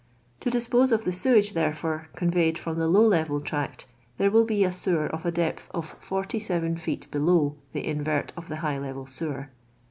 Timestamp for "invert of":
7.85-8.47